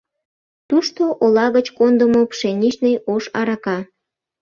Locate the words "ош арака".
3.13-3.79